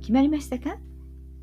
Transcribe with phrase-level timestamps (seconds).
[0.00, 0.76] 決まりましたか？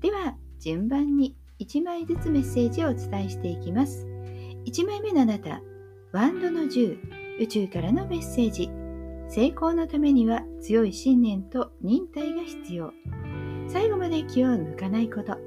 [0.00, 4.06] では順番に1枚ずつメッセージをお伝えしていきます。
[4.66, 5.60] 1枚目のあなた
[6.12, 6.98] ワンドの10
[7.40, 8.70] 宇宙からのメッセージ。
[9.28, 12.92] 成功のためには強い信念と忍耐が必要。
[13.68, 15.38] 最後まで気を抜かないこと。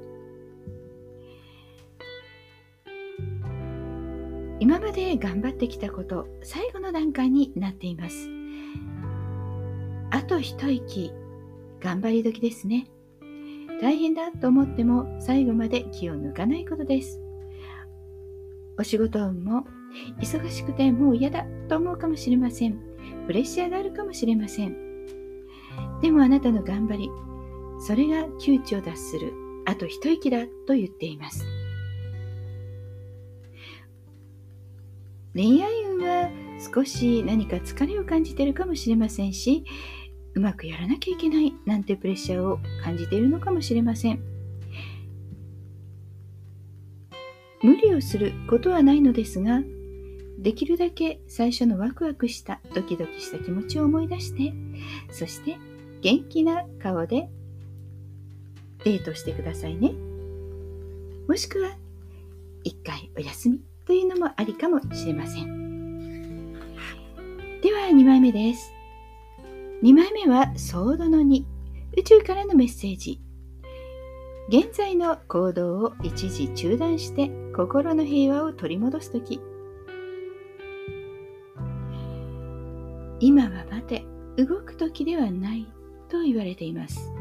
[4.58, 8.28] 今まで頑張ってきたこと最後の段階になっています。
[10.10, 11.12] あと一息。
[11.78, 12.88] 頑張り時ですね。
[13.80, 17.20] 大変だと思っても最後まで気を抜かないことです。
[18.78, 19.66] お仕事運も
[20.20, 22.78] 忙しくてもう嫌だと思うかもしれません。
[23.26, 24.76] プレッシャーがあるかもしれません。
[26.00, 27.10] でもあなたの頑張り、
[27.80, 29.32] それが窮地を脱する、
[29.66, 31.44] あと一息だと言っています。
[35.34, 36.30] 恋愛運は
[36.74, 39.64] 少し何か疲れを感じているかもしれませんし、
[40.36, 44.20] うまくやらなきゃいけないなんてプレッシャーを感じているのかもしれません。
[47.62, 49.62] 無理をすることはないのですが
[50.38, 54.52] できるだけ最初のワクワクしたドキドキした気持ちを思い出して
[55.10, 55.56] そして
[56.02, 57.30] 元気な顔で
[58.84, 59.92] デートしてくださいね。
[61.26, 61.70] もしくは
[62.62, 66.52] 一回お休みというのもありかもしれません。
[67.62, 68.75] では2枚目です。
[69.82, 71.44] 2枚目はソードの2
[71.98, 73.20] 宇宙からのメッセージ。
[74.48, 79.38] 現在の行動を一時中断して心の平和を取り戻す時。
[83.20, 84.04] 今は待て
[84.38, 85.66] 動く時ではない
[86.08, 87.12] と言われています。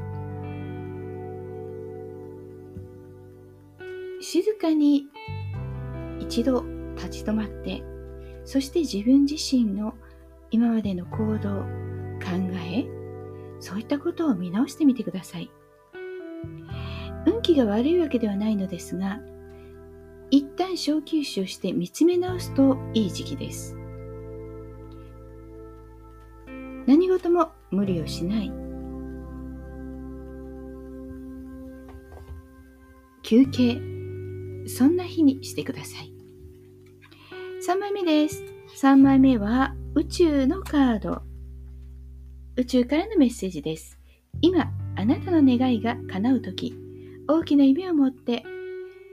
[4.22, 5.04] 静かに
[6.22, 6.64] 一度
[6.96, 7.84] 立ち止まって
[8.46, 9.94] そして自分自身の
[10.52, 11.66] 今までの行動
[12.26, 12.32] 考
[12.74, 12.86] え
[13.60, 15.52] そういったことを見直してみてください。
[17.26, 19.20] 運気が悪いわけではないのですが
[20.32, 23.78] 一旦小休止をして見つめ直すといい時期です。
[26.86, 28.52] 何事も無理をしない。
[33.24, 33.82] 休憩
[34.68, 36.14] そんな日にしてください。
[37.68, 38.44] 3枚目です。
[38.82, 41.22] 3枚目は宇宙のカード。
[42.58, 44.00] 宇宙からのメッセージです。
[44.42, 46.74] 今、あなたの願いが叶うとき、
[47.28, 48.46] 大きな夢を持って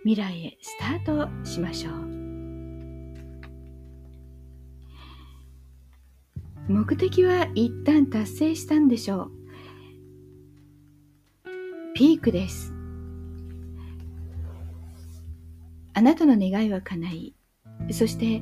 [0.05, 1.95] 未来へスタートしましょう。
[6.69, 9.33] 目的は一旦達成したんでしょう。
[11.95, 12.73] ピークです。
[15.95, 17.35] あなたの願いは叶い、
[17.91, 18.41] そして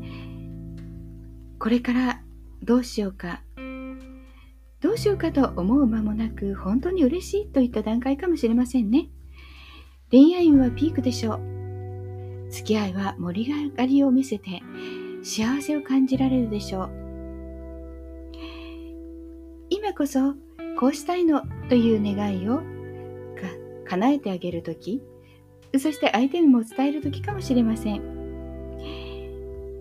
[1.58, 2.22] これから
[2.62, 3.42] どうしようか
[4.80, 9.08] どうしようかと思う間もなく本当に嬉しいといった段階かもしれませんね。
[10.10, 12.50] 恋愛運はピークでしょう。
[12.50, 14.62] 付き合いは盛り上がりを見せて
[15.22, 16.90] 幸せを感じられるでしょう。
[19.68, 20.34] 今こそ
[20.78, 22.62] こうしたいのという願いを
[23.90, 25.02] 叶えてあげるとき、
[25.72, 28.00] そして相手にも伝えるときかもしれません。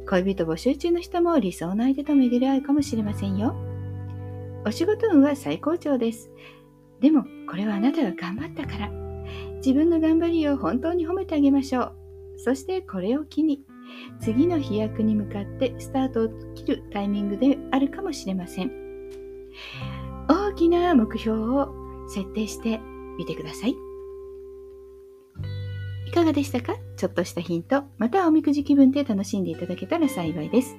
[0.10, 3.69] 恋人募集中の人も理想の相手と巡り合うかもしれませんよ。
[4.66, 6.31] お仕事運は最高潮です。
[7.00, 8.92] でも、これはあなたが頑張ったから。
[9.58, 11.96] 自分の頑張りを本当に褒めてあげましょう。
[12.38, 13.63] そしてこれを機に、
[14.19, 18.72] 次の飛躍に向かってスタートを切るタイミングであるかもしれません。
[20.28, 21.74] 大きな目標を
[22.07, 22.80] 設定して
[23.18, 23.75] みてください。
[26.07, 26.75] いかがでしたか？
[26.98, 30.75] ちょっとしたヒント、またおみくじ気分で楽しんでいただけたら幸いです。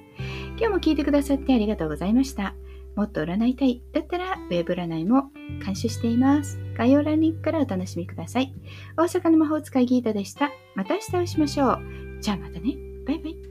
[0.58, 2.54] 今日も聞いてくださってありがとうございました。
[2.96, 5.30] もっと占いたいだったら、ウェブ占いも
[5.64, 6.58] 監修しています。
[6.76, 8.54] 概要欄リンクからお楽しみください。
[8.96, 10.50] 大阪の魔法使いギータでした。
[10.74, 11.80] また明日お会いしましょう。
[12.20, 12.76] じゃあまたね。
[13.06, 13.49] バイバイ。